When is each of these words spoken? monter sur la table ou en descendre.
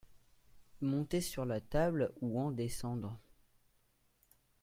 monter 0.81 1.21
sur 1.21 1.45
la 1.45 1.61
table 1.61 2.11
ou 2.21 2.39
en 2.39 2.49
descendre. 2.49 3.19